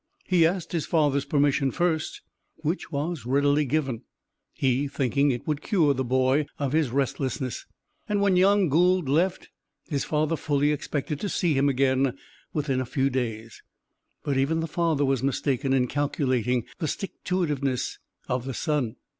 [0.25, 2.21] He asked his father's permission first,
[2.55, 4.01] which was readily given,
[4.51, 7.67] he thinking it would cure the boy of his restlessness,
[8.09, 9.49] and when young Gould left,
[9.87, 12.17] his father fully expected to see him again
[12.51, 13.61] within a few days,
[14.23, 18.55] but even the father was mistaken in calculating the stick to it iveness of the
[18.55, 18.95] son.